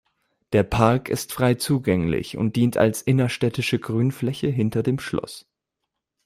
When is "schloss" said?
4.97-5.47